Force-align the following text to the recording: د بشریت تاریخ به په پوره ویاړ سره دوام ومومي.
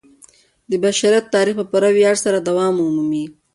د 0.69 0.71
بشریت 0.83 1.25
تاریخ 1.35 1.55
به 1.57 1.63
په 1.67 1.69
پوره 1.71 1.89
ویاړ 1.93 2.15
سره 2.25 2.37
دوام 2.47 2.73
ومومي. 2.79 3.25